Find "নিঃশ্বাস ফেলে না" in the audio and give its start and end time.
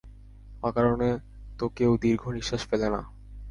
2.35-3.01